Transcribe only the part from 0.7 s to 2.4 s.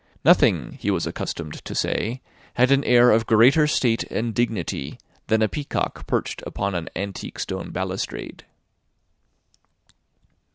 he was accustomed to say,